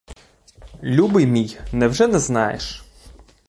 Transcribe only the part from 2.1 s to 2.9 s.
знаєш?